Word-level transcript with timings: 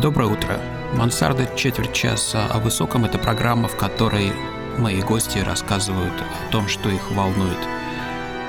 Доброе 0.00 0.26
утро. 0.26 0.60
Мансарда 0.92 1.48
четверть 1.56 1.94
часа 1.94 2.46
о 2.48 2.58
высоком– 2.58 3.04
это 3.06 3.16
программа, 3.18 3.66
в 3.66 3.76
которой 3.76 4.30
мои 4.76 5.00
гости 5.00 5.38
рассказывают 5.38 6.12
о 6.12 6.52
том, 6.52 6.68
что 6.68 6.90
их 6.90 7.10
волнует. 7.12 7.56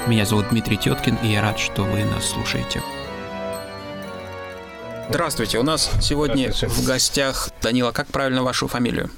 Меня 0.08 0.26
зовут 0.26 0.50
Дмитрий 0.50 0.76
Теткин, 0.76 1.16
и 1.24 1.30
я 1.30 1.42
рад, 1.42 1.58
что 1.58 1.84
вы 1.84 2.04
нас 2.04 2.26
слушаете. 2.26 2.84
Здравствуйте, 5.08 5.58
у 5.60 5.64
нас 5.64 5.90
сегодня 6.02 6.52
в 6.52 6.86
гостях 6.86 7.50
Данила. 7.62 7.94
Как 7.94 8.08
правильно 8.08 8.44
вашу 8.44 8.68
фамилию? 8.68 9.10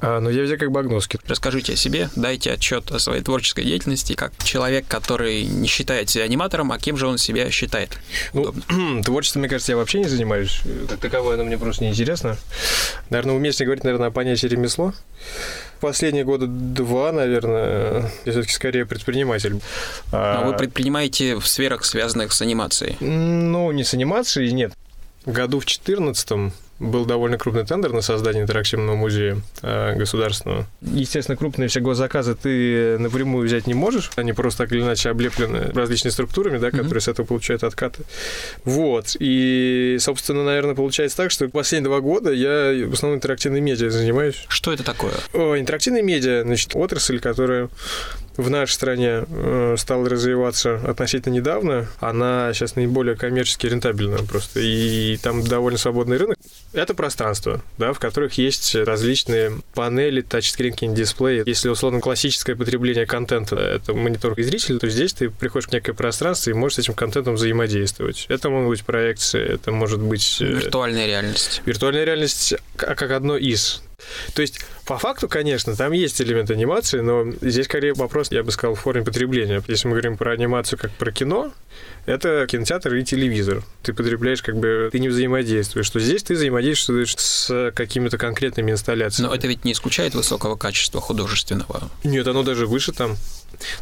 А, 0.00 0.20
ну, 0.20 0.30
я 0.30 0.42
везде 0.42 0.56
как 0.56 0.70
Багновский. 0.70 1.20
Расскажите 1.26 1.74
о 1.74 1.76
себе, 1.76 2.08
дайте 2.16 2.52
отчет 2.52 2.90
о 2.90 2.98
своей 2.98 3.22
творческой 3.22 3.64
деятельности, 3.64 4.14
как 4.14 4.32
человек, 4.42 4.86
который 4.88 5.44
не 5.44 5.68
считает 5.68 6.08
себя 6.08 6.24
аниматором, 6.24 6.72
а 6.72 6.78
кем 6.78 6.96
же 6.96 7.06
он 7.06 7.18
себя 7.18 7.50
считает? 7.50 7.98
Ну, 8.32 8.54
творчеством, 9.04 9.40
мне 9.40 9.48
кажется, 9.48 9.72
я 9.72 9.76
вообще 9.76 9.98
не 9.98 10.08
занимаюсь. 10.08 10.62
Как 10.88 11.00
таковое 11.00 11.34
оно 11.34 11.44
мне 11.44 11.58
просто 11.58 11.84
не 11.84 11.90
интересно. 11.90 12.36
Наверное, 13.10 13.34
уместнее 13.34 13.66
говорить, 13.66 13.84
наверное, 13.84 14.08
о 14.08 14.10
понятии 14.10 14.46
ремесло. 14.46 14.94
Последние 15.80 16.24
года 16.24 16.46
два, 16.46 17.12
наверное, 17.12 18.10
я 18.24 18.32
все-таки 18.32 18.52
скорее 18.52 18.86
предприниматель. 18.86 19.60
А, 20.12 20.42
а 20.42 20.46
вы 20.46 20.56
предпринимаете 20.56 21.36
в 21.36 21.46
сферах, 21.46 21.84
связанных 21.84 22.32
с 22.32 22.42
анимацией? 22.42 22.96
Ну, 23.00 23.70
не 23.72 23.84
с 23.84 23.94
анимацией, 23.94 24.52
нет. 24.52 24.72
Году 25.26 25.58
в 25.58 25.64
2014 25.64 26.52
был 26.80 27.04
довольно 27.04 27.38
крупный 27.38 27.64
тендер 27.64 27.92
на 27.92 28.00
создание 28.00 28.42
интерактивного 28.42 28.96
музея 28.96 29.40
э, 29.62 29.94
государственного. 29.96 30.66
Естественно, 30.80 31.36
крупные 31.36 31.68
все 31.68 31.80
госзаказы 31.80 32.34
ты 32.34 32.98
напрямую 32.98 33.46
взять 33.46 33.66
не 33.66 33.74
можешь. 33.74 34.10
Они 34.16 34.32
просто 34.32 34.64
так 34.64 34.72
или 34.72 34.80
иначе 34.80 35.10
облеплены 35.10 35.70
различными 35.72 36.12
структурами, 36.12 36.58
да, 36.58 36.70
которые 36.70 36.94
mm-hmm. 36.94 37.00
с 37.00 37.08
этого 37.08 37.26
получают 37.26 37.62
откаты. 37.64 38.02
Вот. 38.64 39.14
И, 39.20 39.98
собственно, 40.00 40.42
наверное, 40.42 40.74
получается 40.74 41.18
так, 41.18 41.30
что 41.30 41.48
последние 41.48 41.90
два 41.90 42.00
года 42.00 42.32
я 42.32 42.86
в 42.86 42.94
основном 42.94 43.18
интерактивной 43.18 43.60
медиа 43.60 43.90
занимаюсь. 43.90 44.44
Что 44.48 44.72
это 44.72 44.82
такое? 44.82 45.12
О, 45.34 45.58
интерактивные 45.58 46.02
медиа, 46.02 46.42
значит, 46.44 46.74
отрасль, 46.74 47.20
которая 47.20 47.68
в 48.36 48.50
нашей 48.50 48.72
стране 48.72 49.24
э, 49.28 49.74
стала 49.78 50.08
развиваться 50.08 50.76
относительно 50.76 51.34
недавно, 51.34 51.88
она 52.00 52.52
сейчас 52.54 52.76
наиболее 52.76 53.16
коммерчески 53.16 53.66
рентабельна 53.66 54.18
просто. 54.18 54.60
И 54.60 55.18
там 55.18 55.44
довольно 55.44 55.78
свободный 55.78 56.16
рынок. 56.16 56.38
Это 56.72 56.94
пространство, 56.94 57.60
да, 57.78 57.92
в 57.92 57.98
которых 57.98 58.34
есть 58.38 58.74
различные 58.74 59.52
панели, 59.74 60.20
тачскринки, 60.20 60.86
дисплеи. 60.86 61.42
Если, 61.46 61.68
условно, 61.68 62.00
классическое 62.00 62.56
потребление 62.56 63.06
контента— 63.06 63.56
это 63.56 63.92
монитор 63.92 64.34
и 64.34 64.42
зритель, 64.42 64.78
то 64.78 64.88
здесь 64.88 65.12
ты 65.12 65.30
приходишь 65.30 65.68
в 65.68 65.72
некое 65.72 65.92
пространство 65.92 66.50
и 66.50 66.54
можешь 66.54 66.76
с 66.76 66.78
этим 66.80 66.94
контентом 66.94 67.34
взаимодействовать. 67.34 68.26
Это 68.28 68.48
могут 68.50 68.70
быть 68.70 68.84
проекции, 68.84 69.42
это 69.42 69.72
может 69.72 70.00
быть... 70.00 70.38
Э, 70.40 70.46
Виртуальная 70.46 71.06
реальность. 71.06 71.62
Виртуальная 71.66 72.04
реальность 72.04 72.54
как 72.76 73.02
одно 73.10 73.36
из. 73.36 73.82
То 74.34 74.42
есть, 74.42 74.60
по 74.86 74.98
факту, 74.98 75.28
конечно, 75.28 75.76
там 75.76 75.92
есть 75.92 76.20
элемент 76.20 76.50
анимации, 76.50 77.00
но 77.00 77.32
здесь 77.40 77.66
скорее 77.66 77.94
вопрос, 77.94 78.30
я 78.30 78.42
бы 78.42 78.50
сказал, 78.50 78.74
в 78.74 78.80
форме 78.80 79.04
потребления. 79.04 79.62
Если 79.68 79.86
мы 79.88 79.92
говорим 79.92 80.16
про 80.16 80.32
анимацию 80.32 80.78
как 80.78 80.90
про 80.92 81.12
кино, 81.12 81.52
это 82.06 82.46
кинотеатр 82.46 82.94
и 82.94 83.04
телевизор. 83.04 83.62
Ты 83.82 83.92
потребляешь, 83.92 84.42
как 84.42 84.56
бы, 84.56 84.88
ты 84.90 84.98
не 84.98 85.08
взаимодействуешь. 85.08 85.86
Что 85.86 86.00
здесь 86.00 86.22
ты 86.22 86.34
взаимодействуешь 86.34 87.14
с 87.16 87.72
какими-то 87.74 88.18
конкретными 88.18 88.72
инсталляциями. 88.72 89.28
Но 89.28 89.34
это 89.34 89.46
ведь 89.46 89.64
не 89.64 89.72
исключает 89.72 90.14
высокого 90.14 90.56
качества 90.56 91.00
художественного. 91.00 91.90
Нет, 92.04 92.26
оно 92.26 92.42
даже 92.42 92.66
выше 92.66 92.92
там. 92.92 93.16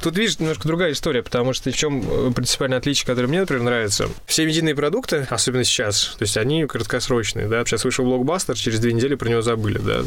Тут, 0.02 0.16
видишь, 0.16 0.38
немножко 0.38 0.66
другая 0.66 0.92
история, 0.92 1.22
потому 1.22 1.52
что 1.52 1.70
в 1.70 1.76
чем 1.76 2.02
э, 2.28 2.32
принципиальное 2.32 2.78
отличие, 2.78 3.06
которое 3.06 3.28
мне, 3.28 3.40
например, 3.40 3.62
нравится. 3.62 4.08
Все 4.26 4.46
медийные 4.46 4.74
продукты, 4.74 5.26
особенно 5.30 5.64
сейчас, 5.64 6.16
то 6.18 6.22
есть 6.22 6.36
они 6.36 6.66
краткосрочные, 6.66 7.48
да, 7.48 7.64
сейчас 7.64 7.84
вышел 7.84 8.04
блокбастер, 8.04 8.56
через 8.56 8.80
две 8.80 8.92
недели 8.92 9.14
про 9.14 9.28
него 9.28 9.42
забыли, 9.42 9.78
да. 9.78 10.02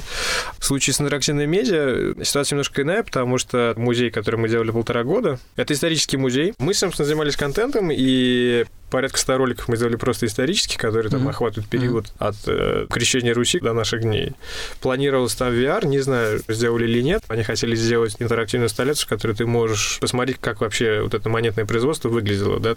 В 0.59 0.65
случае 0.65 0.93
с 0.93 1.01
интерактивной 1.01 1.47
медиа 1.47 2.15
ситуация 2.23 2.55
немножко 2.55 2.81
иная, 2.81 3.03
потому 3.03 3.37
что 3.37 3.73
музей, 3.77 4.11
который 4.11 4.37
мы 4.37 4.49
делали 4.49 4.71
полтора 4.71 5.03
года, 5.03 5.39
это 5.55 5.73
исторический 5.73 6.17
музей. 6.17 6.53
Мы, 6.57 6.73
собственно, 6.73 7.05
занимались 7.05 7.35
контентом, 7.35 7.89
и 7.91 8.65
порядка 8.91 9.17
100 9.17 9.37
роликов 9.37 9.67
мы 9.67 9.77
сделали 9.77 9.95
просто 9.95 10.27
исторических, 10.27 10.77
которые 10.77 11.09
там 11.09 11.25
mm-hmm. 11.25 11.29
охватывают 11.31 11.69
период 11.69 12.05
mm-hmm. 12.05 12.27
от 12.27 12.35
э, 12.45 12.85
крещения 12.89 13.33
Руси 13.33 13.59
до 13.59 13.73
наших 13.73 14.01
дней. 14.01 14.33
Планировалось 14.81 15.33
там 15.33 15.49
VR, 15.49 15.87
не 15.87 15.99
знаю, 15.99 16.41
сделали 16.47 16.83
или 16.83 17.01
нет. 17.01 17.23
Они 17.27 17.43
хотели 17.43 17.75
сделать 17.75 18.17
интерактивную 18.19 18.67
инсталляцию, 18.67 19.07
в 19.07 19.09
которой 19.09 19.35
ты 19.35 19.47
можешь 19.47 19.97
посмотреть, 19.99 20.37
как 20.39 20.61
вообще 20.61 21.01
вот 21.01 21.13
это 21.13 21.29
монетное 21.29 21.65
производство 21.65 22.09
выглядело, 22.09 22.59
да. 22.59 22.75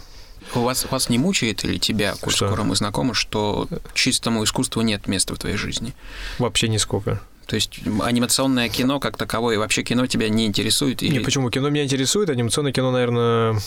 У 0.53 0.61
вас, 0.61 0.85
вас 0.89 1.09
не 1.09 1.17
мучает 1.17 1.63
или 1.63 1.77
тебя, 1.77 2.15
коль 2.19 2.33
скоро 2.33 2.63
мы 2.63 2.75
знакомы, 2.75 3.13
что 3.13 3.67
чистому 3.93 4.43
искусству 4.43 4.81
нет 4.81 5.07
места 5.07 5.35
в 5.35 5.39
твоей 5.39 5.57
жизни? 5.57 5.93
Вообще 6.39 6.67
нисколько. 6.67 7.19
То 7.47 7.55
есть 7.55 7.79
анимационное 8.01 8.69
кино 8.69 8.99
как 8.99 9.17
таковое, 9.17 9.59
вообще 9.59 9.83
кино 9.83 10.07
тебя 10.07 10.29
не 10.29 10.45
интересует? 10.45 11.03
Или... 11.03 11.13
Не, 11.13 11.19
почему? 11.19 11.49
Кино 11.49 11.69
меня 11.69 11.83
интересует, 11.83 12.29
анимационное 12.29 12.71
кино, 12.71 12.91
наверное, 12.91 13.59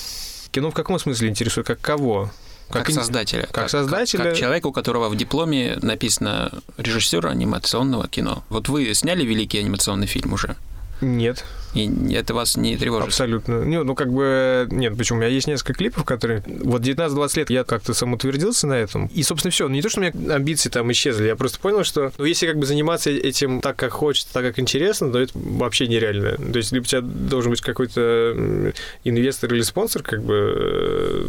Кино 0.50 0.70
в 0.70 0.74
каком 0.74 0.98
смысле 0.98 1.28
интересует? 1.28 1.66
Как 1.66 1.80
кого? 1.80 2.30
Как, 2.70 2.86
как 2.86 2.94
создателя. 2.94 3.42
Как, 3.42 3.52
как 3.52 3.70
создателя. 3.70 4.24
Как, 4.24 4.32
как 4.32 4.38
человека, 4.38 4.66
у 4.66 4.72
которого 4.72 5.08
в 5.08 5.16
дипломе 5.16 5.78
написано 5.80 6.52
режиссер 6.76 7.26
анимационного 7.26 8.08
кино. 8.08 8.44
Вот 8.50 8.68
вы 8.68 8.92
сняли 8.94 9.24
великий 9.24 9.58
анимационный 9.58 10.06
фильм 10.06 10.34
уже? 10.34 10.56
Нет. 11.00 11.44
И 11.74 12.14
это 12.14 12.34
вас 12.34 12.56
не 12.56 12.76
тревожит? 12.76 13.08
Абсолютно. 13.08 13.64
Ну, 13.64 13.84
ну, 13.84 13.94
как 13.94 14.12
бы, 14.12 14.66
нет, 14.70 14.96
почему? 14.96 15.18
У 15.18 15.20
меня 15.20 15.30
есть 15.30 15.46
несколько 15.46 15.74
клипов, 15.74 16.04
которые... 16.04 16.42
Вот 16.46 16.82
19-20 16.82 17.38
лет 17.38 17.50
я 17.50 17.64
как-то 17.64 17.94
самоутвердился 17.94 18.66
на 18.66 18.74
этом. 18.74 19.06
И, 19.08 19.22
собственно, 19.22 19.52
все. 19.52 19.68
Не 19.68 19.82
то, 19.82 19.90
что 19.90 20.00
у 20.00 20.02
меня 20.02 20.34
амбиции 20.34 20.70
там 20.70 20.90
исчезли, 20.92 21.26
я 21.26 21.36
просто 21.36 21.60
понял, 21.60 21.84
что, 21.84 22.10
ну, 22.16 22.24
если 22.24 22.46
как 22.46 22.58
бы 22.58 22.66
заниматься 22.66 23.10
этим 23.10 23.60
так, 23.60 23.76
как 23.76 23.92
хочется, 23.92 24.32
так, 24.32 24.44
как 24.44 24.58
интересно, 24.58 25.12
то 25.12 25.18
это 25.18 25.32
вообще 25.34 25.86
нереально. 25.88 26.36
То 26.36 26.56
есть, 26.56 26.72
либо 26.72 26.84
у 26.84 26.86
тебя 26.86 27.02
должен 27.02 27.50
быть 27.50 27.60
какой-то 27.60 28.72
инвестор 29.04 29.52
или 29.52 29.62
спонсор, 29.62 30.02
как 30.02 30.22
бы, 30.22 31.26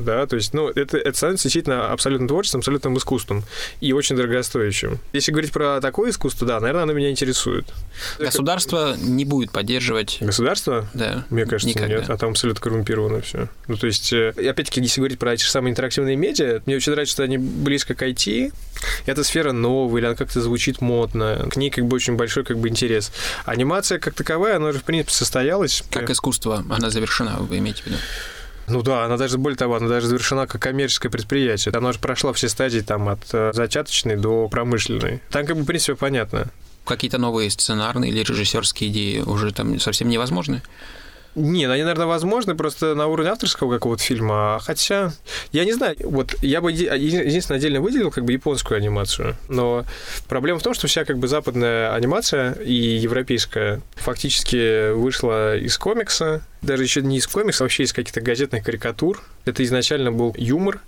э, 0.00 0.04
да, 0.04 0.26
то 0.26 0.36
есть, 0.36 0.54
ну, 0.54 0.68
это, 0.68 0.98
это 0.98 1.16
становится 1.16 1.44
действительно 1.44 1.92
абсолютно 1.92 2.28
творчеством, 2.28 2.60
абсолютным 2.60 2.96
искусством 2.96 3.44
и 3.80 3.92
очень 3.92 4.16
дорогостоящим. 4.16 4.98
Если 5.12 5.32
говорить 5.32 5.52
про 5.52 5.80
такое 5.80 6.10
искусство, 6.10 6.46
да, 6.46 6.60
наверное, 6.60 6.84
оно 6.84 6.92
меня 6.92 7.10
интересует. 7.10 7.66
Государство 8.18 8.96
не 8.96 9.24
будет 9.24 9.50
поддерживать... 9.52 10.18
Государство? 10.20 10.88
Да. 10.94 11.24
Мне 11.30 11.46
кажется, 11.46 11.68
Никогда. 11.68 11.96
нет. 11.96 12.10
А 12.10 12.16
там 12.16 12.30
абсолютно 12.30 12.60
коррумпировано 12.60 13.20
все. 13.20 13.48
Ну, 13.68 13.76
то 13.76 13.86
есть, 13.86 14.12
э, 14.12 14.30
опять-таки, 14.30 14.80
если 14.80 15.00
говорить 15.00 15.18
про 15.18 15.34
эти 15.34 15.44
же 15.44 15.50
самые 15.50 15.72
интерактивные 15.72 16.16
медиа, 16.16 16.62
мне 16.66 16.76
очень 16.76 16.92
нравится, 16.92 17.12
что 17.12 17.22
они 17.22 17.38
близко 17.38 17.94
к 17.94 18.02
IT. 18.02 18.52
Эта 19.06 19.24
сфера 19.24 19.52
новая, 19.52 20.00
или 20.00 20.06
она 20.06 20.16
как-то 20.16 20.40
звучит 20.40 20.80
модно. 20.80 21.48
К 21.50 21.56
ней 21.56 21.70
как 21.70 21.86
бы 21.86 21.96
очень 21.96 22.16
большой 22.16 22.44
как 22.44 22.58
бы 22.58 22.68
интерес. 22.68 23.12
Анимация 23.44 23.98
как 23.98 24.14
таковая, 24.14 24.56
она 24.56 24.72
же, 24.72 24.78
в 24.78 24.84
принципе, 24.84 25.12
состоялась. 25.12 25.82
Как 25.90 26.10
искусство, 26.10 26.64
она 26.68 26.90
завершена, 26.90 27.38
вы 27.38 27.58
имеете 27.58 27.82
в 27.82 27.86
виду? 27.86 27.96
Ну 28.70 28.82
да, 28.82 29.04
она 29.04 29.16
даже, 29.16 29.36
более 29.38 29.56
того, 29.56 29.76
она 29.76 29.88
даже 29.88 30.06
завершена 30.06 30.46
как 30.46 30.62
коммерческое 30.62 31.10
предприятие. 31.10 31.74
Она 31.74 31.90
уже 31.90 31.98
прошла 31.98 32.32
все 32.32 32.48
стадии 32.48 32.80
там 32.80 33.08
от 33.08 33.20
э, 33.32 33.52
зачаточной 33.52 34.16
до 34.16 34.48
промышленной. 34.48 35.20
Там 35.30 35.44
как 35.44 35.56
бы, 35.56 35.62
в 35.62 35.66
принципе, 35.66 35.96
понятно 35.96 36.50
какие-то 36.84 37.18
новые 37.18 37.50
сценарные 37.50 38.10
или 38.10 38.20
режиссерские 38.20 38.90
идеи 38.90 39.20
уже 39.20 39.52
там 39.52 39.78
совсем 39.78 40.08
невозможны? 40.08 40.62
Нет, 41.34 41.70
они, 41.70 41.82
наверное, 41.82 42.06
возможны 42.06 42.54
просто 42.54 42.94
на 42.94 43.06
уровне 43.06 43.30
авторского 43.30 43.72
какого-то 43.72 44.02
фильма. 44.02 44.58
Хотя, 44.62 45.12
я 45.52 45.64
не 45.64 45.72
знаю, 45.72 45.96
вот 46.04 46.34
я 46.42 46.60
бы 46.60 46.72
единственное 46.72 47.58
отдельно 47.58 47.80
выделил 47.80 48.10
как 48.10 48.24
бы 48.24 48.32
японскую 48.32 48.78
анимацию. 48.78 49.36
Но 49.48 49.84
проблема 50.28 50.58
в 50.58 50.62
том, 50.62 50.74
что 50.74 50.88
вся 50.88 51.04
как 51.04 51.18
бы 51.18 51.28
западная 51.28 51.94
анимация 51.94 52.52
и 52.52 52.74
европейская 52.74 53.80
фактически 53.94 54.92
вышла 54.92 55.56
из 55.56 55.78
комикса. 55.78 56.42
Даже 56.62 56.82
еще 56.82 57.00
не 57.00 57.18
из 57.18 57.26
комикса, 57.26 57.62
а 57.62 57.64
вообще 57.64 57.84
из 57.84 57.92
каких-то 57.92 58.20
газетных 58.20 58.64
карикатур. 58.64 59.22
Это 59.44 59.64
изначально 59.64 60.12
был 60.12 60.34
юмор, 60.36 60.80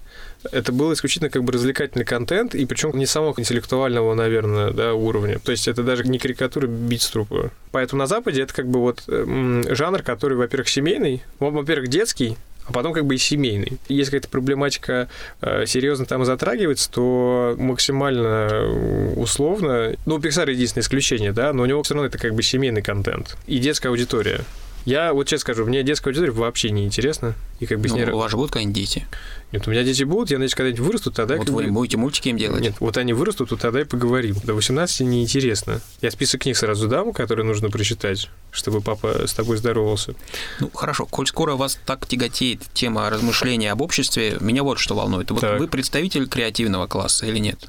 это 0.51 0.73
был 0.73 0.93
исключительно 0.93 1.31
как 1.31 1.45
бы 1.45 1.53
развлекательный 1.53 2.05
контент, 2.05 2.55
и 2.55 2.65
причем 2.67 2.97
не 2.97 3.07
самого 3.07 3.35
интеллектуального, 3.39 4.15
наверное, 4.15 4.73
да, 4.73 4.95
уровня. 4.95 5.39
То 5.39 5.53
есть 5.53 5.69
это 5.69 5.83
даже 5.83 6.05
не 6.05 6.19
карикатура 6.19 6.67
битструпа. 6.67 7.51
Поэтому 7.71 8.01
на 8.01 8.07
Западе 8.07 8.43
это 8.43 8.55
как 8.55 8.67
бы 8.67 8.81
вот 8.81 9.05
жанр, 9.07 10.03
который, 10.03 10.37
во-первых, 10.37 10.69
семейный, 10.69 11.23
во-первых, 11.39 11.89
детский, 11.89 12.37
а 12.65 12.73
потом 12.73 12.93
как 12.93 13.07
бы 13.07 13.15
и 13.15 13.19
семейный. 13.19 13.79
Если 13.89 14.13
какая-то 14.13 14.29
проблематика 14.29 15.09
э, 15.41 15.67
серьезно 15.67 16.07
там 16.07 16.25
затрагивается, 16.25 16.91
то 16.91 17.57
максимально 17.59 18.49
э, 18.51 19.15
условно, 19.17 19.95
ну, 20.07 20.17
у 20.17 20.19
Pixar 20.19 20.51
единственное 20.51 20.83
исключение, 20.83 21.33
да, 21.33 21.53
но 21.53 21.65
у 21.65 21.67
него 21.67 21.83
все 21.83 21.95
равно 21.95 22.07
это 22.07 22.19
как 22.19 22.35
бы 22.35 22.43
семейный 22.43 22.83
контент 22.83 23.37
и 23.47 23.59
детская 23.59 23.89
аудитория. 23.89 24.43
Я 24.85 25.13
вот 25.13 25.29
честно 25.29 25.43
скажу, 25.43 25.65
мне 25.65 25.83
детская 25.83 26.11
аудитория 26.11 26.33
вообще 26.33 26.71
не 26.71 26.85
интересно. 26.85 27.35
И 27.61 27.67
как 27.67 27.79
бы 27.79 27.89
ну, 27.89 27.95
с 27.95 27.97
ней... 27.97 28.11
у 28.11 28.19
вас 28.19 28.31
же 28.31 28.37
будут 28.37 28.53
какие-нибудь 28.53 28.77
дети? 28.77 29.07
Нет, 29.53 29.69
у 29.69 29.71
меня 29.71 29.85
дети 29.85 30.03
будут, 30.03 30.31
я 30.31 30.39
надеюсь, 30.39 30.55
когда-нибудь 30.55 30.81
вырастут, 30.81 31.15
тогда... 31.15 31.37
Вот 31.37 31.49
вы 31.51 31.65
бы... 31.65 31.71
будете 31.71 31.97
мультики 31.97 32.29
им 32.31 32.37
делать? 32.37 32.61
Нет, 32.61 32.75
вот 32.81 32.97
они 32.97 33.13
вырастут, 33.13 33.51
то 33.51 33.57
тогда 33.57 33.83
и 33.83 33.85
поговорим. 33.85 34.35
До 34.43 34.55
18 34.55 35.01
неинтересно. 35.01 35.81
Я 36.01 36.11
список 36.11 36.43
книг 36.43 36.57
сразу 36.57 36.89
дам, 36.89 37.13
которые 37.13 37.47
нужно 37.47 37.71
прочитать, 37.71 38.31
чтобы 38.51 38.81
папа 38.81 39.27
с 39.27 39.35
тобой 39.35 39.59
здоровался. 39.59 40.15
Ну, 40.59 40.71
хорошо. 40.71 41.07
Коль 41.07 41.27
скоро 41.27 41.55
вас 41.55 41.79
так 41.87 42.07
тяготеет 42.07 42.63
тема 42.73 43.09
размышления 43.11 43.71
об 43.71 43.83
обществе, 43.83 44.39
меня 44.41 44.63
вот 44.63 44.79
что 44.79 44.95
волнует. 44.95 45.31
Вот 45.31 45.41
Так. 45.41 45.61
вы 45.61 45.69
представитель 45.69 46.27
креативного 46.27 46.87
класса 46.87 47.27
или 47.27 47.39
нет? 47.39 47.69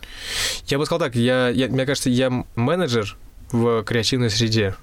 Я 0.67 0.77
бы 0.79 0.85
сказал 0.85 0.99
так, 0.99 1.15
я, 1.15 1.49
я, 1.49 1.67
мне 1.67 1.85
кажется, 1.85 2.09
я 2.09 2.45
менеджер 2.55 3.17
в 3.51 3.83
креативной 3.83 4.29
среде. 4.29 4.75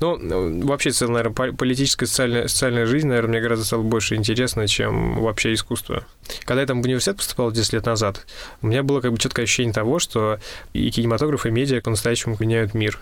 Ну, 0.00 0.66
вообще, 0.66 0.90
наверное, 1.00 1.32
по- 1.32 1.52
политическая 1.52 2.06
социальная, 2.06 2.48
социальная 2.48 2.86
жизнь, 2.86 3.06
наверное, 3.06 3.30
мне 3.30 3.40
гораздо 3.40 3.64
стало 3.64 3.82
больше 3.82 4.14
интересно, 4.14 4.66
чем 4.66 5.20
вообще 5.20 5.52
искусство. 5.54 6.04
Когда 6.44 6.60
я 6.62 6.66
там 6.66 6.82
в 6.82 6.84
университет 6.84 7.16
поступал 7.16 7.52
10 7.52 7.72
лет 7.74 7.86
назад, 7.86 8.26
у 8.62 8.66
меня 8.66 8.82
было 8.82 9.00
как 9.00 9.12
бы 9.12 9.18
четкое 9.18 9.44
ощущение 9.44 9.72
того, 9.72 9.98
что 9.98 10.38
и 10.72 10.90
кинематограф, 10.90 11.46
и 11.46 11.50
медиа 11.50 11.80
по-настоящему 11.80 12.36
меняют 12.38 12.74
мир. 12.74 12.98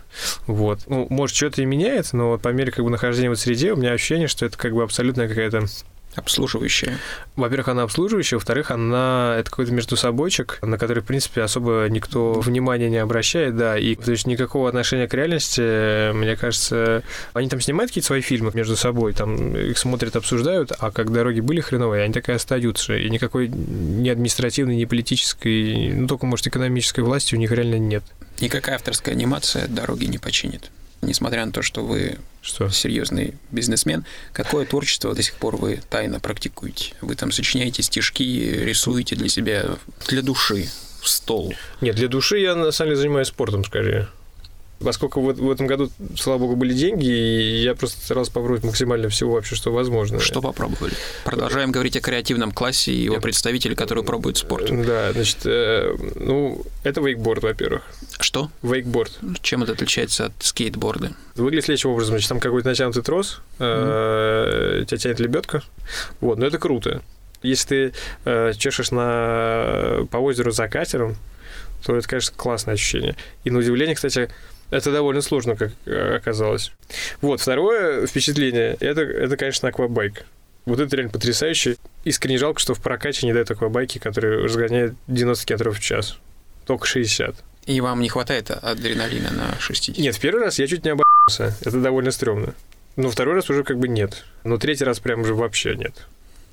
Вот. 0.47 0.81
Ну, 0.87 1.07
может, 1.11 1.37
что-то 1.37 1.63
и 1.63 1.65
меняет, 1.65 2.13
но 2.13 2.39
по 2.39 2.49
мере 2.49 2.73
как 2.73 2.85
бы 2.85 2.91
нахождения 2.91 3.31
в 3.31 3.37
среде 3.37 3.73
у 3.73 3.77
меня 3.77 3.93
ощущение, 3.93 4.29
что 4.29 4.47
это 4.47 4.57
как 4.57 4.73
бы 4.73 4.83
абсолютная 4.83 5.29
какая-то 5.29 5.67
Обслуживающие. 6.17 6.99
во-первых, 7.37 7.69
она 7.69 7.83
обслуживающая, 7.83 8.39
во-вторых, 8.39 8.71
она 8.71 9.37
это 9.39 9.51
какой-то 9.51 9.73
между 9.73 9.97
собойчик, 9.97 10.59
на 10.63 10.79
который, 10.79 11.03
в 11.03 11.07
принципе, 11.07 11.43
особо 11.43 11.87
никто 11.89 12.41
внимания 12.41 12.89
не 12.89 12.97
обращает, 12.97 13.57
да, 13.57 13.79
и 13.79 13.95
то 13.95 14.11
есть 14.11 14.27
никакого 14.27 14.69
отношения 14.69 15.07
к 15.09 15.15
реальности, 15.15 16.13
мне 16.13 16.37
кажется, 16.37 17.03
они 17.35 17.49
там 17.49 17.61
снимают 17.61 17.91
какие-то 17.91 18.07
свои 18.07 18.23
фильмы 18.23 18.51
между 18.55 18.77
собой, 18.77 19.13
там 19.13 19.57
их 19.57 19.79
смотрят, 19.79 20.17
обсуждают, 20.17 20.73
а 20.79 20.91
как 20.91 21.13
дороги 21.13 21.41
были 21.41 21.61
хреновые, 21.61 22.05
они 22.05 22.13
так 22.13 22.29
и 22.29 22.33
остаются, 22.33 22.97
и 22.97 23.11
никакой 23.11 23.49
ни 23.49 24.09
административной, 24.09 24.77
ни 24.77 24.85
политической, 24.87 25.93
ну 25.93 26.07
только, 26.07 26.27
может, 26.27 26.47
экономической 26.47 27.01
власти 27.01 27.35
у 27.35 27.39
них 27.39 27.53
реально 27.53 27.79
нет. 27.79 28.03
Никакая 28.41 28.77
авторская 28.77 29.15
анимация 29.15 29.67
дороги 29.69 30.07
не 30.07 30.19
починит. 30.19 30.71
Несмотря 31.07 31.47
на 31.47 31.53
то, 31.53 31.63
что 31.63 31.85
вы 31.85 32.19
Что? 32.43 32.69
серьезный 32.69 33.35
бизнесмен, 33.53 34.05
какое 34.33 34.67
творчество 34.67 35.15
до 35.15 35.23
сих 35.23 35.35
пор 35.35 35.57
вы 35.57 35.81
тайно 35.89 36.19
практикуете? 36.19 36.95
Вы 37.01 37.15
там 37.15 37.31
сочиняете 37.31 37.83
стишки, 37.83 38.23
рисуете 38.23 39.15
для 39.15 39.29
себя, 39.29 39.65
для 40.09 40.23
души, 40.23 40.69
в 41.01 41.09
стол. 41.09 41.55
Нет, 41.81 41.95
для 41.95 42.09
души 42.09 42.39
я 42.39 42.57
на 42.57 42.73
самом 42.73 42.91
деле 42.91 43.01
занимаюсь 43.01 43.29
спортом 43.29 43.65
скорее. 43.65 44.09
Поскольку 44.79 45.23
в, 45.23 45.33
в 45.33 45.51
этом 45.51 45.67
году, 45.67 45.91
слава 46.17 46.39
богу, 46.39 46.57
были 46.57 46.75
деньги, 46.75 47.07
и 47.07 47.63
я 47.63 47.75
просто 47.75 47.99
старался 48.01 48.31
попробовать 48.31 48.63
максимально 48.63 49.09
всего 49.09 49.33
вообще, 49.33 49.55
что 49.55 49.73
возможно. 49.73 50.21
Что 50.21 50.43
попробовали? 50.43 50.93
Продолжаем 51.25 51.73
говорить 51.73 51.97
о 51.97 52.01
креативном 52.01 52.53
классе 52.53 52.93
и 52.93 53.05
его 53.05 53.19
представителе, 53.19 53.75
который 53.75 54.05
пробует 54.05 54.37
спорт. 54.37 54.69
Да, 54.85 55.13
значит, 55.13 55.39
э, 55.47 55.97
ну, 56.17 56.63
это 56.85 57.01
вейкборд, 57.01 57.43
во-первых. 57.43 57.83
Что? 58.21 58.51
Вейкборд. 58.63 59.19
Чем 59.41 59.63
это 59.63 59.73
отличается 59.73 60.27
от 60.27 60.33
скейтборда? 60.41 61.13
Выглядит 61.37 61.65
следующим 61.65 61.91
образом. 61.91 62.13
Значит, 62.13 62.29
там 62.29 62.41
какой-то 62.41 62.69
натянутый 62.69 63.03
трос, 63.03 63.41
э, 63.59 64.85
тебя 64.87 64.99
тянет 64.99 65.21
лебедка. 65.21 65.63
Вот, 66.21 66.39
но 66.39 66.47
это 66.47 66.59
круто. 66.59 67.03
Если 67.43 67.67
ты 67.67 67.93
э, 68.25 68.53
чешешь 68.59 68.91
на, 68.91 70.07
по 70.11 70.19
озеру 70.19 70.51
за 70.51 70.69
катером, 70.69 71.17
то 71.85 71.97
это, 71.97 72.09
конечно, 72.09 72.35
классное 72.37 72.75
ощущение. 72.75 73.17
И 73.45 73.51
на 73.51 73.59
удивление, 73.59 73.95
кстати, 73.95 74.31
это 74.71 74.93
довольно 74.93 75.23
сложно, 75.23 75.57
как 75.57 75.73
э, 75.85 76.17
оказалось. 76.17 76.73
Вот, 77.21 77.41
второе 77.41 78.07
впечатление, 78.07 78.77
это, 78.81 79.03
это, 79.03 79.37
конечно, 79.37 79.69
аквабайк. 79.69 80.25
Вот 80.65 80.81
это 80.81 80.97
реально 80.97 81.13
потрясающе. 81.13 81.77
Искренне 82.05 82.39
жалко, 82.39 82.59
что 82.59 82.75
в 82.75 82.81
прокате 82.81 83.27
не 83.27 83.33
дают 83.33 83.51
аквабайки, 83.51 83.99
которые 83.99 84.43
разгоняют 84.43 84.95
90 85.07 85.47
км 85.47 85.71
в 85.71 85.81
час. 85.81 86.19
Только 86.67 86.87
60. 86.87 87.37
И 87.67 87.81
вам 87.81 88.01
не 88.01 88.09
хватает 88.09 88.51
адреналина 88.51 89.31
на 89.31 89.61
60? 89.61 89.99
Нет, 89.99 90.17
в 90.17 90.21
первый 90.21 90.43
раз 90.43 90.59
я 90.59 90.67
чуть 90.67 90.85
не 90.85 90.91
обосрался. 90.91 91.57
Это 91.65 91.81
довольно 91.81 92.11
стрёмно. 92.11 92.55
Но 92.97 93.11
второй 93.11 93.35
раз 93.35 93.49
уже 93.51 93.63
как 93.63 93.79
бы 93.79 93.89
нет. 93.89 94.25
Но 94.43 94.59
третий 94.59 94.85
раз 94.85 94.99
прям 94.99 95.21
уже 95.21 95.35
вообще 95.35 95.77
нет. 95.77 96.07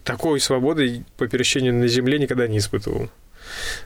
Такой 0.04 0.40
свободы 0.40 1.04
по 1.18 1.28
перемещению 1.28 1.74
на 1.74 1.88
земле 1.88 2.20
никогда 2.20 2.48
не 2.48 2.58
испытывал. 2.58 3.10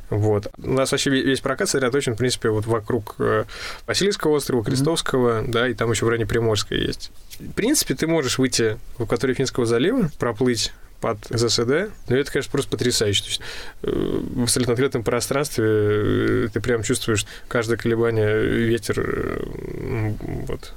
Вот. 0.10 0.48
У 0.58 0.72
нас 0.72 0.92
вообще 0.92 1.10
ве- 1.10 1.22
весь 1.22 1.40
прокат 1.42 1.70
сосредоточен, 1.70 2.16
в 2.16 2.18
принципе, 2.18 2.50
вот 2.50 2.66
вокруг 2.66 3.16
э, 3.20 3.46
Васильевского 3.86 4.32
острова, 4.32 4.64
Крестовского, 4.64 5.44
да, 5.48 5.68
и 5.68 5.74
там 5.74 5.92
еще 5.92 6.06
в 6.06 6.10
районе 6.10 6.26
Приморска 6.26 6.76
есть. 6.76 7.12
В 7.40 7.52
принципе, 7.54 7.96
ты 7.96 8.08
можешь 8.08 8.38
выйти 8.38 8.78
в 8.98 9.04
акваторию 9.04 9.36
Финского 9.36 9.66
залива, 9.66 10.10
проплыть 10.18 10.74
под 11.02 11.20
ЗСД, 11.30 11.92
но 12.08 12.16
это, 12.16 12.32
конечно, 12.32 12.52
просто 12.52 12.72
потрясающе. 12.72 13.22
То 13.24 13.30
есть, 13.30 13.42
э, 13.84 14.22
в 14.36 14.44
абсолютно 14.44 14.74
открытом 14.74 15.04
пространстве 15.04 15.66
э, 15.68 16.48
ты 16.52 16.60
прям 16.60 16.84
чувствуешь 16.84 17.26
каждое 17.48 17.78
колебание, 17.78 18.44
ветер, 18.44 19.44
вот, 20.48 20.74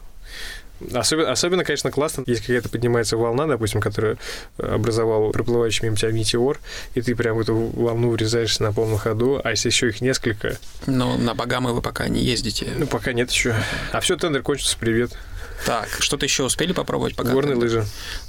Особенно, 0.94 1.30
особенно, 1.30 1.62
конечно, 1.62 1.90
классно, 1.90 2.24
если 2.26 2.40
какая-то 2.46 2.70
поднимается 2.70 3.18
волна, 3.18 3.46
допустим, 3.46 3.82
которая 3.82 4.16
образовал 4.56 5.30
проплывающий 5.30 5.84
мимо 5.84 5.96
тебя 5.96 6.10
метеор, 6.10 6.58
и 6.94 7.02
ты 7.02 7.14
прям 7.14 7.36
в 7.36 7.40
эту 7.40 7.54
волну 7.54 8.10
врезаешься 8.10 8.62
на 8.62 8.72
полном 8.72 8.96
ходу, 8.96 9.40
а 9.44 9.50
если 9.50 9.68
еще 9.68 9.88
их 9.88 10.00
несколько, 10.00 10.56
Но 10.86 11.18
на 11.18 11.34
Багамы 11.34 11.74
вы 11.74 11.82
пока 11.82 12.08
не 12.08 12.22
ездите. 12.22 12.68
ну, 12.78 12.86
пока 12.86 13.12
нет 13.12 13.30
еще. 13.30 13.54
А 13.92 14.00
все, 14.00 14.16
тендер 14.16 14.42
кончится, 14.42 14.76
привет. 14.78 15.12
Так, 15.66 15.88
что-то 16.00 16.24
еще 16.26 16.44
успели 16.44 16.72
попробовать 16.72 17.14
пока? 17.16 17.32
Горные 17.32 17.54
лыжи. 17.56 17.84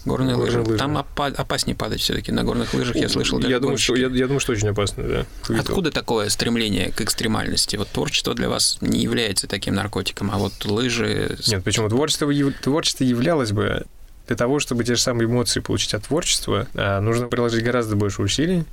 Горные, 0.05 0.35
Горные 0.35 0.59
лыжи. 0.59 0.59
лыжи. 0.61 0.77
Там 0.77 0.97
опа- 0.97 1.33
опаснее 1.33 1.75
падать 1.75 2.01
все-таки 2.01 2.31
на 2.31 2.43
горных 2.43 2.73
лыжах, 2.73 2.95
я 2.95 3.07
слышал. 3.09 3.39
Я 3.39 3.59
думаю, 3.59 3.77
что, 3.77 3.95
я, 3.95 4.07
я 4.07 4.27
думаю, 4.27 4.39
что 4.39 4.51
очень 4.51 4.67
опасно, 4.69 5.03
да. 5.03 5.25
Видел. 5.47 5.61
Откуда 5.61 5.91
такое 5.91 6.29
стремление 6.29 6.91
к 6.91 7.01
экстремальности? 7.01 7.75
Вот 7.77 7.87
творчество 7.89 8.33
для 8.33 8.49
вас 8.49 8.77
не 8.81 9.01
является 9.01 9.47
таким 9.47 9.75
наркотиком, 9.75 10.29
а 10.31 10.37
вот 10.37 10.65
лыжи... 10.65 11.37
Нет, 11.47 11.63
почему? 11.63 11.87
Творчество, 11.89 12.31
творчество 12.61 13.03
являлось 13.03 13.51
бы 13.51 13.83
для 14.27 14.35
того, 14.35 14.59
чтобы 14.59 14.83
те 14.83 14.95
же 14.95 15.01
самые 15.01 15.27
эмоции 15.27 15.59
получить 15.61 15.93
от 15.93 16.03
творчества, 16.03 16.67
а, 16.73 16.99
нужно 17.01 17.27
приложить 17.27 17.63
гораздо 17.63 17.95
больше 17.95 18.21
усилий. 18.21 18.63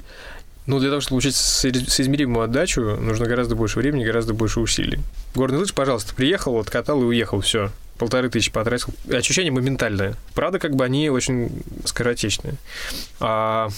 Ну, 0.67 0.79
для 0.81 0.91
того, 0.91 1.01
чтобы 1.01 1.21
получить 1.23 1.35
сои- 1.35 1.89
соизмеримую 1.89 2.45
отдачу, 2.45 2.83
нужно 3.01 3.27
гораздо 3.27 3.55
больше 3.55 3.79
времени, 3.79 4.05
гораздо 4.05 4.35
больше 4.35 4.61
усилий. 4.61 5.01
Горный 5.35 5.59
лыж, 5.59 5.73
пожалуйста, 5.73 6.15
приехал, 6.15 6.59
откатал 6.59 7.01
и 7.03 7.07
уехал, 7.07 7.41
все. 7.41 7.71
Полторы 7.99 8.31
тысячи 8.31 8.53
потратил. 8.53 8.89
Ощущение 9.11 9.53
моментальное. 9.53 10.15
Правда, 10.35 10.59
как 10.59 10.77
бы 10.77 10.85
они 10.85 11.11
очень 11.11 11.51
скоротечные. 11.85 12.55
А, 13.21 13.69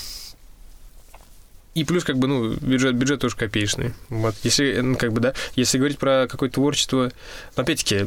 и 1.74 1.84
плюс, 1.84 2.04
как 2.04 2.18
бы, 2.18 2.26
ну, 2.26 2.54
бюджет, 2.54 2.94
бюджет 2.96 3.20
тоже 3.20 3.36
копеечный. 3.36 3.94
Вот, 4.08 4.34
если, 4.42 4.80
ну, 4.80 4.96
как 4.96 5.12
бы, 5.12 5.20
да, 5.20 5.34
если 5.54 5.78
говорить 5.78 5.98
про 5.98 6.26
какое-то 6.28 6.56
творчество, 6.56 7.10
но 7.56 7.62
опять-таки, 7.62 8.06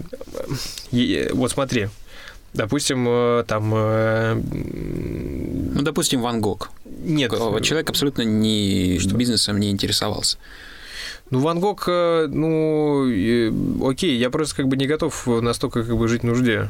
вот 1.33 1.51
смотри, 1.51 1.89
допустим, 2.53 3.05
э, 3.07 3.43
там... 3.47 3.73
э, 3.75 4.35
Ну, 4.35 5.81
допустим, 5.81 6.21
Ван 6.21 6.41
Гог. 6.41 6.71
Нет. 6.85 7.31
Человек 7.31 7.89
абсолютно 7.89 8.21
не 8.21 8.99
Что? 8.99 9.15
бизнесом 9.15 9.59
не 9.59 9.71
интересовался. 9.71 10.37
Ну, 11.29 11.39
Ван 11.39 11.59
Гог, 11.59 11.85
э, 11.87 12.27
ну, 12.29 13.09
э, 13.09 13.51
окей, 13.83 14.17
я 14.17 14.29
просто 14.29 14.55
как 14.55 14.67
бы 14.67 14.77
не 14.77 14.85
готов 14.85 15.25
настолько 15.27 15.83
как 15.83 15.97
бы 15.97 16.07
жить 16.07 16.21
в 16.21 16.25
нужде. 16.25 16.69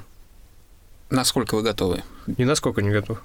Насколько 1.10 1.56
вы 1.56 1.64
готовы? 1.64 2.04
Ни 2.26 2.44
насколько 2.44 2.82
не 2.82 2.90
готов. 2.90 3.22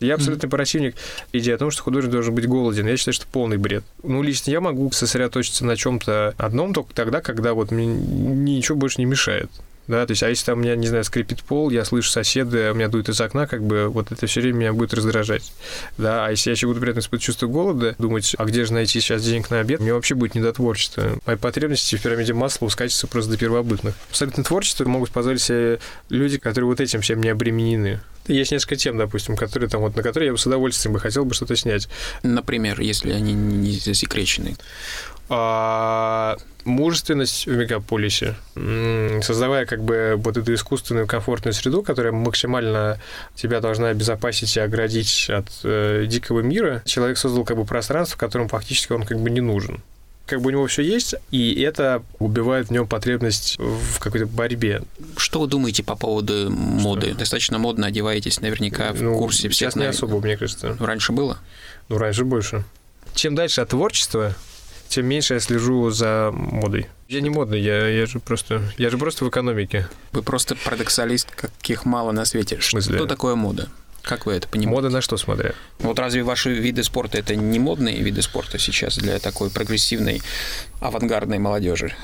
Я 0.00 0.14
абсолютно 0.14 0.48
противник 0.48 0.96
идеи 1.32 1.52
о 1.52 1.58
том, 1.58 1.70
что 1.70 1.82
художник 1.82 2.10
должен 2.10 2.34
быть 2.34 2.48
голоден. 2.48 2.86
Я 2.86 2.96
считаю, 2.96 3.12
что 3.12 3.26
полный 3.26 3.58
бред. 3.58 3.84
Ну, 4.02 4.22
лично 4.22 4.50
я 4.50 4.60
могу 4.62 4.90
сосредоточиться 4.92 5.66
на 5.66 5.76
чем-то 5.76 6.34
одном 6.38 6.72
только 6.72 6.94
тогда, 6.94 7.20
когда 7.20 7.52
вот 7.52 7.70
мне 7.70 7.86
ничего 7.86 8.78
больше 8.78 8.98
не 8.98 9.04
мешает. 9.04 9.50
Да, 9.86 10.06
то 10.06 10.12
есть, 10.12 10.22
а 10.22 10.28
если 10.28 10.44
там 10.46 10.58
у 10.58 10.62
меня, 10.62 10.76
не 10.76 10.86
знаю, 10.86 11.02
скрипит 11.04 11.42
пол, 11.42 11.70
я 11.70 11.84
слышу 11.84 12.10
соседа, 12.10 12.70
у 12.70 12.74
меня 12.74 12.88
дует 12.88 13.08
из 13.08 13.20
окна, 13.20 13.46
как 13.46 13.62
бы 13.62 13.88
вот 13.88 14.12
это 14.12 14.26
все 14.26 14.40
время 14.40 14.56
меня 14.56 14.72
будет 14.72 14.94
раздражать. 14.94 15.52
Да, 15.98 16.26
а 16.26 16.30
если 16.30 16.50
я 16.50 16.54
еще 16.54 16.68
буду 16.68 16.80
при 16.80 16.90
этом 16.90 17.00
испытывать 17.00 17.24
чувство 17.24 17.46
голода, 17.48 17.96
думать, 17.98 18.34
а 18.38 18.44
где 18.44 18.64
же 18.64 18.72
найти 18.72 19.00
сейчас 19.00 19.24
денег 19.24 19.50
на 19.50 19.60
обед, 19.60 19.80
мне 19.80 19.92
вообще 19.92 20.14
будет 20.14 20.34
не 20.34 20.40
до 20.40 20.52
творчества. 20.52 21.18
Мои 21.26 21.36
потребности 21.36 21.96
в 21.96 22.02
пирамиде 22.02 22.34
масла 22.34 22.66
ускачутся 22.66 23.06
просто 23.08 23.32
до 23.32 23.38
первобытных. 23.38 23.94
Абсолютно 24.10 24.44
творчество 24.44 24.84
могут 24.84 25.10
позволить 25.10 25.42
себе 25.42 25.80
люди, 26.08 26.38
которые 26.38 26.68
вот 26.68 26.80
этим 26.80 27.00
всем 27.00 27.20
не 27.20 27.28
обременены. 27.28 28.00
Есть 28.28 28.52
несколько 28.52 28.76
тем, 28.76 28.96
допустим, 28.96 29.34
которые 29.36 29.68
там 29.68 29.80
вот 29.80 29.96
на 29.96 30.02
которые 30.02 30.26
я 30.28 30.32
бы 30.32 30.38
с 30.38 30.46
удовольствием 30.46 30.92
бы 30.92 31.00
хотел 31.00 31.24
бы 31.24 31.34
что-то 31.34 31.56
снять. 31.56 31.88
Например, 32.22 32.80
если 32.80 33.10
они 33.10 33.32
не 33.32 33.72
засекречены. 33.72 34.56
А, 35.32 36.36
мужественность 36.64 37.46
в 37.46 37.56
мегаполисе, 37.56 38.34
создавая 39.22 39.64
как 39.64 39.82
бы 39.84 40.14
вот 40.16 40.36
эту 40.36 40.52
искусственную 40.52 41.06
комфортную 41.06 41.54
среду, 41.54 41.82
которая 41.82 42.12
максимально 42.12 42.98
тебя 43.36 43.60
должна 43.60 43.88
обезопасить 43.88 44.56
и 44.56 44.60
оградить 44.60 45.30
от 45.30 45.46
э, 45.62 46.06
дикого 46.08 46.40
мира, 46.40 46.82
человек 46.84 47.16
создал 47.16 47.44
как 47.44 47.56
бы 47.56 47.64
пространство, 47.64 48.16
в 48.16 48.20
котором 48.20 48.48
фактически 48.48 48.92
он 48.92 49.04
как 49.04 49.20
бы 49.20 49.30
не 49.30 49.40
нужен. 49.40 49.80
как 50.26 50.40
бы 50.40 50.48
у 50.48 50.50
него 50.50 50.66
все 50.66 50.82
есть, 50.82 51.14
и 51.30 51.60
это 51.60 52.02
убивает 52.18 52.68
в 52.68 52.70
нем 52.70 52.86
потребность 52.86 53.56
в 53.58 53.98
какой-то 54.00 54.26
борьбе. 54.26 54.82
Что 55.16 55.40
вы 55.40 55.46
думаете 55.46 55.82
по 55.82 55.96
поводу 55.96 56.50
моды? 56.50 57.08
Что? 57.08 57.18
Достаточно 57.18 57.58
модно 57.58 57.86
одеваетесь, 57.86 58.40
наверняка 58.40 58.92
в 58.92 59.00
ну, 59.02 59.18
курсе 59.18 59.48
всех. 59.48 59.72
Сейчас 59.72 59.76
не 59.76 59.86
особо, 59.86 60.20
мне 60.20 60.36
кажется. 60.36 60.76
Раньше 60.78 61.12
было? 61.12 61.38
Ну, 61.88 61.98
раньше 61.98 62.24
больше. 62.24 62.64
Чем 63.14 63.34
дальше 63.34 63.60
от 63.60 63.70
творчества, 63.70 64.34
тем 64.90 65.06
меньше 65.06 65.34
я 65.34 65.40
слежу 65.40 65.90
за 65.90 66.30
модой. 66.32 66.88
Я 67.08 67.20
не 67.20 67.30
модный, 67.30 67.60
я, 67.60 67.88
я 67.88 68.06
же 68.06 68.18
просто 68.18 68.60
я 68.76 68.90
же 68.90 68.98
просто 68.98 69.24
в 69.24 69.28
экономике. 69.28 69.88
Вы 70.12 70.22
просто 70.22 70.56
парадоксалист, 70.56 71.30
каких 71.30 71.84
мало 71.84 72.12
на 72.12 72.24
свете. 72.24 72.58
Что 72.60 73.06
такое 73.06 73.36
мода? 73.36 73.68
Как 74.02 74.26
вы 74.26 74.32
это 74.32 74.48
понимаете? 74.48 74.70
Мода 74.70 74.88
на 74.90 75.00
что 75.00 75.16
смотря? 75.16 75.52
Вот 75.78 75.98
разве 75.98 76.22
ваши 76.22 76.52
виды 76.52 76.82
спорта 76.82 77.18
это 77.18 77.36
не 77.36 77.58
модные 77.58 78.02
виды 78.02 78.22
спорта 78.22 78.58
сейчас 78.58 78.96
для 78.96 79.18
такой 79.18 79.50
прогрессивной 79.50 80.22
авангардной 80.80 81.38
молодежи? 81.38 81.94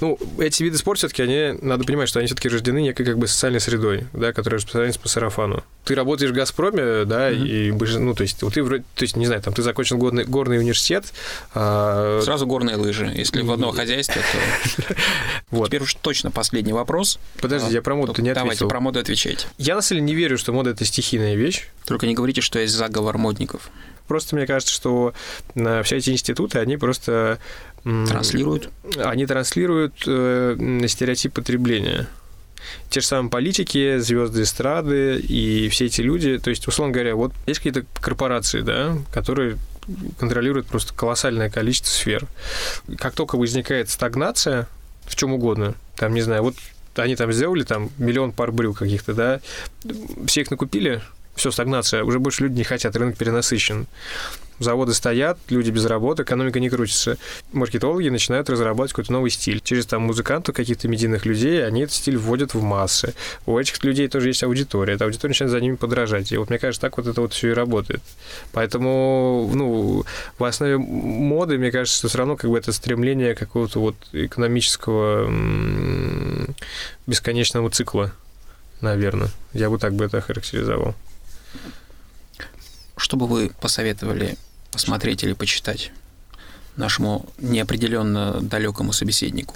Ну, 0.00 0.18
эти 0.38 0.62
виды 0.62 0.78
спорта 0.78 1.00
все-таки, 1.00 1.22
они, 1.22 1.58
надо 1.60 1.84
понимать, 1.84 2.08
что 2.08 2.20
они 2.20 2.26
все-таки 2.26 2.48
рождены 2.48 2.80
некой 2.80 3.04
как 3.04 3.18
бы 3.18 3.26
социальной 3.26 3.60
средой, 3.60 4.06
да, 4.12 4.32
которая 4.32 4.58
распространяется 4.58 5.00
по 5.00 5.08
сарафану. 5.08 5.64
Ты 5.88 5.94
работаешь 5.94 6.30
в 6.30 6.34
«Газпроме», 6.34 7.06
да, 7.06 7.32
mm-hmm. 7.32 7.46
и, 7.46 7.98
ну, 7.98 8.14
то 8.14 8.22
есть, 8.22 8.42
вот 8.42 8.52
ты 8.52 8.62
вроде, 8.62 8.84
то 8.94 9.04
есть, 9.04 9.16
не 9.16 9.24
знаю, 9.24 9.40
там, 9.40 9.54
ты 9.54 9.62
закончил 9.62 9.96
горный, 9.96 10.24
горный 10.24 10.58
университет. 10.58 11.14
А... 11.54 12.20
Сразу 12.22 12.46
горные 12.46 12.76
лыжи. 12.76 13.10
Если 13.16 13.40
в 13.40 13.50
одно 13.50 13.70
хозяйство, 13.70 14.20
то... 14.20 14.94
Вот. 15.50 15.68
Теперь 15.68 15.84
уж 15.84 15.94
точно 15.94 16.30
последний 16.30 16.74
вопрос. 16.74 17.18
Подожди, 17.40 17.72
я 17.72 17.80
про 17.80 17.94
моду 17.94 18.12
не 18.20 18.28
ответил. 18.28 18.34
Давайте 18.34 18.66
про 18.66 18.80
моду 18.80 19.00
отвечайте. 19.00 19.46
Я, 19.56 19.76
на 19.76 19.80
самом 19.80 20.00
деле, 20.00 20.12
не 20.12 20.14
верю, 20.14 20.36
что 20.36 20.52
мода– 20.52 20.70
это 20.72 20.84
стихийная 20.84 21.36
вещь. 21.36 21.66
Только 21.86 22.06
не 22.06 22.12
говорите, 22.12 22.42
что 22.42 22.58
есть 22.58 22.74
заговор 22.74 23.16
модников. 23.16 23.70
Просто 24.08 24.36
мне 24.36 24.46
кажется, 24.46 24.74
что 24.74 25.14
все 25.54 25.96
эти 25.96 26.10
институты, 26.10 26.58
они 26.58 26.76
просто 26.76 27.38
Транслируют? 27.84 28.70
Они 28.96 29.24
транслируют 29.24 29.94
э, 30.06 30.84
стереотип 30.88 31.32
потребления. 31.32 32.06
Те 32.90 33.00
же 33.00 33.06
самые 33.06 33.30
политики, 33.30 33.98
звезды 33.98 34.42
эстрады 34.42 35.18
и 35.18 35.68
все 35.68 35.86
эти 35.86 36.00
люди, 36.00 36.38
то 36.38 36.50
есть, 36.50 36.66
условно 36.66 36.92
говоря, 36.92 37.14
вот 37.14 37.32
есть 37.46 37.60
какие-то 37.60 37.84
корпорации, 38.00 38.60
да, 38.60 38.96
которые 39.12 39.56
контролируют 40.18 40.66
просто 40.66 40.92
колоссальное 40.94 41.50
количество 41.50 41.90
сфер. 41.90 42.26
Как 42.98 43.14
только 43.14 43.36
возникает 43.36 43.90
стагнация 43.90 44.68
в 45.06 45.16
чем 45.16 45.32
угодно, 45.32 45.74
там, 45.96 46.14
не 46.14 46.20
знаю, 46.20 46.42
вот 46.42 46.54
они 46.96 47.16
там 47.16 47.32
сделали 47.32 47.62
там 47.62 47.90
миллион 47.98 48.32
пар 48.32 48.52
брюк 48.52 48.78
каких-то, 48.78 49.14
да, 49.14 49.40
все 50.26 50.42
их 50.42 50.50
накупили, 50.50 51.00
все, 51.34 51.50
стагнация, 51.50 52.04
уже 52.04 52.18
больше 52.18 52.42
люди 52.42 52.58
не 52.58 52.64
хотят, 52.64 52.96
рынок 52.96 53.16
перенасыщен 53.16 53.86
заводы 54.58 54.94
стоят, 54.94 55.38
люди 55.48 55.70
без 55.70 55.84
работы, 55.86 56.22
экономика 56.22 56.60
не 56.60 56.68
крутится. 56.70 57.16
Маркетологи 57.52 58.08
начинают 58.08 58.50
разрабатывать 58.50 58.92
какой-то 58.92 59.12
новый 59.12 59.30
стиль. 59.30 59.60
Через 59.60 59.86
там 59.86 60.02
музыкантов, 60.02 60.54
каких-то 60.54 60.88
медийных 60.88 61.26
людей, 61.26 61.66
они 61.66 61.82
этот 61.82 61.94
стиль 61.94 62.16
вводят 62.16 62.54
в 62.54 62.62
массы. 62.62 63.14
У 63.46 63.58
этих 63.58 63.82
людей 63.84 64.08
тоже 64.08 64.28
есть 64.28 64.42
аудитория. 64.42 64.94
Эта 64.94 65.04
аудитория 65.04 65.30
начинает 65.30 65.52
за 65.52 65.60
ними 65.60 65.76
подражать. 65.76 66.32
И 66.32 66.36
вот 66.36 66.50
мне 66.50 66.58
кажется, 66.58 66.80
так 66.80 66.96
вот 66.96 67.06
это 67.06 67.20
вот 67.20 67.32
все 67.32 67.50
и 67.50 67.52
работает. 67.52 68.02
Поэтому, 68.52 69.50
ну, 69.54 70.04
в 70.38 70.44
основе 70.44 70.78
моды, 70.78 71.58
мне 71.58 71.70
кажется, 71.70 71.98
что 71.98 72.08
все 72.08 72.18
равно 72.18 72.36
как 72.36 72.50
бы 72.50 72.58
это 72.58 72.72
стремление 72.72 73.34
какого-то 73.34 73.80
вот 73.80 73.96
экономического 74.12 75.30
бесконечного 77.06 77.70
цикла, 77.70 78.12
наверное. 78.80 79.30
Я 79.52 79.70
бы 79.70 79.78
так 79.78 79.94
бы 79.94 80.04
это 80.04 80.20
характеризовал. 80.20 80.94
Что 82.96 83.16
бы 83.16 83.26
вы 83.26 83.52
посоветовали 83.60 84.36
посмотреть 84.70 85.22
или 85.24 85.32
почитать 85.32 85.92
нашему 86.76 87.26
неопределенно 87.38 88.40
далекому 88.40 88.92
собеседнику. 88.92 89.54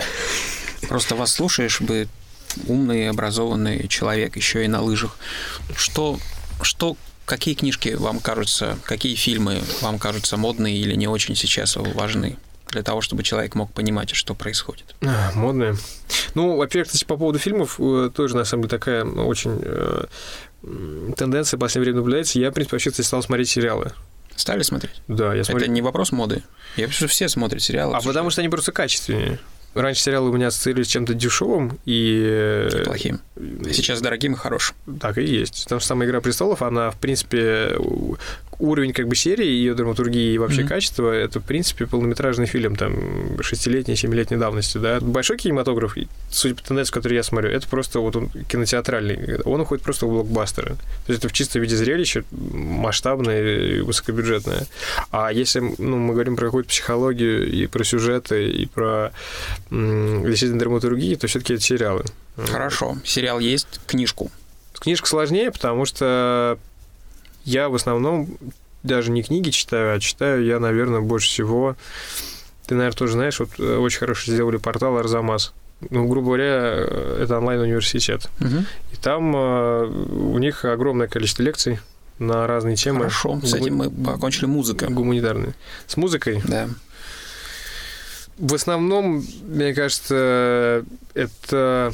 Просто 0.88 1.14
вас 1.14 1.32
слушаешь, 1.32 1.80
бы 1.80 2.08
умный, 2.66 3.08
образованный 3.08 3.88
человек, 3.88 4.36
еще 4.36 4.64
и 4.64 4.68
на 4.68 4.82
лыжах. 4.82 5.16
Что, 5.76 6.18
что, 6.60 6.96
какие 7.24 7.54
книжки 7.54 7.90
вам 7.90 8.18
кажутся, 8.18 8.76
какие 8.84 9.14
фильмы 9.14 9.62
вам 9.80 9.98
кажутся 9.98 10.36
модные 10.36 10.76
или 10.76 10.94
не 10.94 11.08
очень 11.08 11.36
сейчас 11.36 11.76
важны? 11.76 12.36
для 12.72 12.82
того, 12.82 13.02
чтобы 13.02 13.22
человек 13.22 13.54
мог 13.54 13.70
понимать, 13.70 14.14
что 14.14 14.34
происходит. 14.34 14.94
А, 15.02 15.30
модные. 15.34 15.76
Ну, 16.34 16.56
во-первых, 16.56 16.88
кстати, 16.88 17.04
по 17.04 17.18
поводу 17.18 17.38
фильмов, 17.38 17.76
э, 17.78 18.10
тоже, 18.14 18.34
на 18.34 18.44
самом 18.44 18.62
деле, 18.62 18.70
такая 18.70 19.04
очень 19.04 19.60
э, 19.62 20.06
тенденция 21.16 21.58
в 21.58 21.60
последнее 21.60 21.92
время 21.92 21.98
наблюдается. 21.98 22.38
Я, 22.38 22.50
в 22.50 22.54
принципе, 22.54 22.76
вообще 22.76 22.90
стал 22.90 23.22
смотреть 23.22 23.50
сериалы. 23.50 23.92
Стали 24.42 24.64
смотреть? 24.64 25.00
Да, 25.06 25.36
я 25.36 25.44
смотрю. 25.44 25.66
Это 25.66 25.72
не 25.72 25.82
вопрос 25.82 26.10
моды. 26.10 26.42
Я 26.74 26.88
пишу, 26.88 27.06
все 27.06 27.28
смотрят 27.28 27.62
сериалы. 27.62 27.96
А 27.96 28.00
потому 28.00 28.28
что 28.28 28.40
они 28.40 28.48
просто 28.48 28.72
качественнее. 28.72 29.38
Раньше 29.72 30.02
сериалы 30.02 30.30
у 30.30 30.32
меня 30.32 30.48
ассоциировались 30.48 30.88
с 30.88 30.90
чем-то 30.90 31.14
дешевым 31.14 31.78
и... 31.84 32.68
и... 32.74 32.82
Плохим. 32.82 33.20
Сейчас 33.36 34.00
дорогим 34.00 34.32
и 34.32 34.36
хорошим. 34.36 34.74
Так 35.00 35.18
и 35.18 35.22
есть. 35.22 35.62
Потому 35.62 35.78
что 35.78 35.86
самая 35.86 36.08
«Игра 36.08 36.20
престолов», 36.20 36.60
она, 36.60 36.90
в 36.90 36.96
принципе, 36.96 37.76
уровень 38.62 38.92
как 38.92 39.08
бы 39.08 39.16
серии, 39.16 39.46
ее 39.46 39.74
драматургии 39.74 40.34
и 40.34 40.38
вообще 40.38 40.62
mm-hmm. 40.62 40.68
качество, 40.68 41.10
это, 41.10 41.40
в 41.40 41.44
принципе, 41.44 41.86
полнометражный 41.86 42.46
фильм, 42.46 42.76
там, 42.76 43.42
шестилетней, 43.42 43.96
семилетней 43.96 44.38
давности, 44.38 44.78
да. 44.78 45.00
Большой 45.00 45.36
кинематограф, 45.36 45.96
судя 46.30 46.54
по 46.54 46.62
тенденции, 46.62 46.92
который 46.92 47.14
я 47.14 47.24
смотрю, 47.24 47.50
это 47.50 47.66
просто 47.66 47.98
вот 47.98 48.14
он 48.14 48.28
кинотеатральный, 48.48 49.40
он 49.40 49.60
уходит 49.60 49.84
просто 49.84 50.06
в 50.06 50.10
блокбастеры. 50.10 50.76
То 51.06 51.12
есть 51.12 51.18
это 51.18 51.28
в 51.28 51.32
чистом 51.32 51.60
виде 51.62 51.76
зрелище, 51.76 52.24
масштабное 52.30 53.78
и 53.78 53.80
высокобюджетное. 53.80 54.66
А 55.10 55.32
если 55.32 55.60
ну, 55.78 55.96
мы 55.96 56.14
говорим 56.14 56.36
про 56.36 56.46
какую-то 56.46 56.68
психологию 56.68 57.50
и 57.50 57.66
про 57.66 57.82
сюжеты, 57.82 58.48
и 58.48 58.66
про 58.66 59.10
действительно 59.70 60.60
драматургию, 60.60 61.18
то 61.18 61.26
все-таки 61.26 61.54
это 61.54 61.62
сериалы. 61.62 62.04
Хорошо. 62.36 62.96
Сериал 63.04 63.40
есть, 63.40 63.80
книжку. 63.86 64.30
Книжка 64.74 65.08
сложнее, 65.08 65.50
потому 65.50 65.84
что 65.84 66.58
я 67.44 67.68
в 67.68 67.74
основном 67.74 68.28
даже 68.82 69.10
не 69.10 69.22
книги 69.22 69.50
читаю, 69.50 69.96
а 69.96 70.00
читаю 70.00 70.44
я, 70.44 70.58
наверное, 70.58 71.00
больше 71.00 71.28
всего... 71.28 71.76
Ты, 72.66 72.74
наверное, 72.74 72.96
тоже 72.96 73.12
знаешь, 73.14 73.40
вот 73.40 73.50
э, 73.58 73.76
очень 73.76 73.98
хорошо 73.98 74.30
сделали 74.30 74.56
портал 74.56 74.96
Арзамас. 74.96 75.52
Ну, 75.90 76.06
грубо 76.06 76.26
говоря, 76.28 76.74
э, 76.76 77.18
это 77.22 77.38
онлайн-университет. 77.38 78.28
Угу. 78.40 78.64
И 78.92 78.96
там 78.96 79.34
э, 79.34 79.84
у 79.86 80.38
них 80.38 80.64
огромное 80.64 81.08
количество 81.08 81.42
лекций 81.42 81.80
на 82.18 82.46
разные 82.46 82.76
темы. 82.76 83.00
Хорошо, 83.00 83.40
с 83.42 83.54
этим 83.54 83.76
мы 83.76 83.90
покончили 83.90 84.46
музыка. 84.46 84.86
Гуманитарные. 84.88 85.54
С 85.86 85.96
музыкой? 85.96 86.40
Да. 86.46 86.68
В 88.38 88.54
основном, 88.54 89.24
мне 89.42 89.74
кажется, 89.74 90.84
это... 91.14 91.92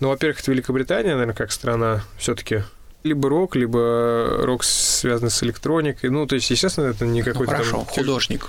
Ну, 0.00 0.08
во-первых, 0.08 0.40
это 0.40 0.50
Великобритания, 0.50 1.12
наверное, 1.12 1.34
как 1.34 1.52
страна 1.52 2.04
все-таки 2.18 2.64
либо 3.04 3.28
рок, 3.28 3.56
либо 3.56 4.40
рок, 4.42 4.64
связанный 4.64 5.30
с 5.30 5.42
электроникой. 5.42 6.10
Ну, 6.10 6.26
то 6.26 6.34
есть, 6.34 6.50
естественно, 6.50 6.86
это 6.86 7.06
не 7.06 7.22
какой-то... 7.22 7.52
Ну, 7.52 7.58
хорошо, 7.58 7.76
там... 7.78 7.86
художник. 7.86 8.48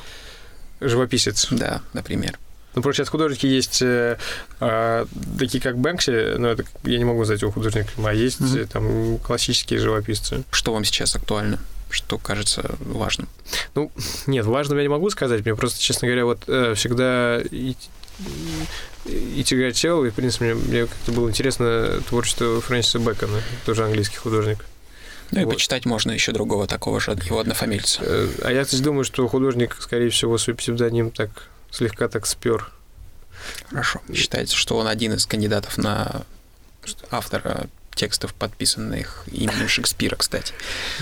Живописец. 0.82 1.48
Да, 1.52 1.82
например. 1.94 2.38
Ну, 2.76 2.82
просто 2.82 3.02
сейчас 3.04 3.10
художники 3.10 3.46
есть 3.46 3.82
э, 3.82 4.18
э, 4.60 5.06
такие, 5.38 5.62
как 5.62 5.78
Бэнкси, 5.78 6.38
но 6.38 6.50
это, 6.50 6.66
я 6.84 6.98
не 6.98 7.06
могу 7.06 7.20
назвать 7.20 7.42
его 7.42 7.52
художником, 7.52 8.06
а 8.06 8.14
есть 8.14 8.42
mm-hmm. 8.42 8.66
там 8.66 9.18
классические 9.20 9.80
живописцы. 9.80 10.44
Что 10.50 10.74
вам 10.74 10.84
сейчас 10.84 11.16
актуально? 11.16 11.60
Что 11.92 12.18
кажется 12.18 12.76
важным? 12.80 13.30
Ну, 13.76 13.92
нет, 14.26 14.46
важным 14.46 14.80
я 14.80 14.84
не 14.84 14.90
могу 14.90 15.12
сказать. 15.12 15.46
Мне 15.46 15.56
просто, 15.56 15.80
честно 15.80 16.08
говоря, 16.08 16.26
вот 16.26 16.44
э, 16.48 16.74
всегда 16.76 17.40
и, 19.06 19.40
и 19.40 19.44
тяготел, 19.44 20.06
и, 20.06 20.10
в 20.10 20.14
принципе, 20.14 20.54
мне, 20.54 20.56
мне 20.56 20.86
как-то 20.88 21.12
было 21.12 21.30
интересно 21.30 22.02
творчество 22.08 22.62
Фрэнсиса 22.62 23.00
Бэкона, 23.00 23.42
тоже 23.66 23.86
английский 23.86 24.18
художник. 24.18 24.66
Ну 25.32 25.42
и 25.42 25.46
вот. 25.46 25.56
почитать 25.56 25.86
можно 25.86 26.12
еще 26.12 26.32
другого 26.32 26.68
такого 26.68 27.00
же, 27.00 27.18
его 27.26 27.40
однофамильца. 27.40 28.02
Э, 28.04 28.28
а 28.44 28.52
я, 28.52 28.64
кстати, 28.64 28.82
думаю, 28.82 29.04
что 29.04 29.28
художник, 29.28 29.76
скорее 29.80 30.10
всего, 30.10 30.38
свой 30.38 30.56
псевдоним 30.56 31.10
так 31.12 31.50
слегка 31.72 32.08
так 32.08 32.28
спер. 32.28 32.72
Хорошо. 33.70 34.02
Считается, 34.14 34.56
что 34.56 34.78
он 34.78 34.88
один 34.88 35.14
из 35.14 35.26
кандидатов 35.26 35.78
на 35.78 36.24
автора 37.10 37.68
текстов, 37.96 38.34
подписанных 38.34 39.24
именем 39.32 39.68
Шекспира, 39.68 40.16
кстати. 40.16 40.54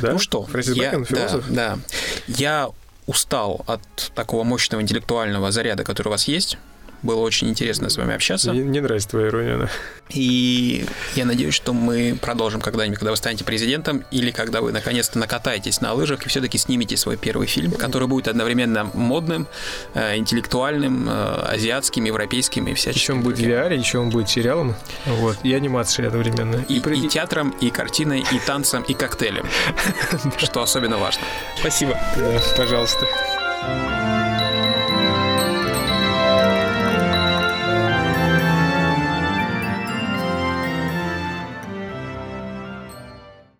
Да? 0.02 0.14
Ну 0.14 0.20
что, 0.20 0.44
Фрэнсис 0.44 0.76
я, 0.76 0.92
Бэкон, 0.92 1.06
философ? 1.06 1.46
Да, 1.50 1.76
да. 1.76 1.80
Я 2.28 2.70
устал 3.06 3.64
от 3.68 3.82
такого 4.16 4.44
мощного 4.44 4.82
интеллектуального 4.82 5.52
заряда, 5.52 5.84
который 5.84 6.10
у 6.10 6.12
вас 6.12 6.28
есть. 6.28 6.58
Было 7.04 7.20
очень 7.22 7.50
интересно 7.50 7.90
с 7.90 7.98
вами 7.98 8.14
общаться. 8.14 8.54
Мне 8.54 8.64
не 8.64 8.80
нравится 8.80 9.10
твоя 9.10 9.28
ирония, 9.28 9.58
да. 9.58 9.70
И 10.10 10.86
я 11.16 11.26
надеюсь, 11.26 11.54
что 11.54 11.74
мы 11.74 12.18
продолжим 12.22 12.62
когда-нибудь, 12.62 13.00
когда 13.00 13.12
вы 13.12 13.18
станете 13.18 13.44
президентом, 13.44 14.04
или 14.12 14.32
когда 14.32 14.62
вы 14.62 14.72
наконец-то 14.72 15.18
накатаетесь 15.18 15.82
на 15.82 15.94
лыжах 15.94 16.26
и 16.26 16.30
все-таки 16.30 16.58
снимете 16.58 16.98
свой 16.98 17.18
первый 17.18 17.48
фильм, 17.48 17.72
который 17.72 18.08
будет 18.08 18.28
одновременно 18.28 18.90
модным, 18.94 19.48
э, 19.94 20.18
интеллектуальным, 20.18 21.08
э, 21.10 21.12
азиатским, 21.54 22.04
европейским 22.04 22.68
и 22.68 22.74
всяческим. 22.74 23.02
Еще 23.02 23.14
он 23.14 23.22
будет 23.22 23.38
в 23.40 23.42
VR, 23.42 23.76
еще 23.76 23.98
он 24.00 24.10
будет 24.10 24.30
сериалом, 24.30 24.76
вот, 25.06 25.38
и 25.44 25.54
анимацией 25.54 26.08
одновременно. 26.08 26.64
И, 26.68 26.80
и, 26.80 27.06
и 27.06 27.08
театром, 27.08 27.52
и 27.62 27.70
картиной, 27.70 28.20
и 28.32 28.40
танцем, 28.46 28.84
и 28.84 28.94
коктейлем, 28.94 29.46
что 30.38 30.62
особенно 30.62 30.98
важно. 30.98 31.24
Спасибо. 31.58 32.00
Пожалуйста. 32.58 33.08